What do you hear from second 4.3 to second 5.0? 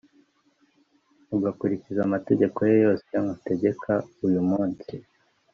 munsi,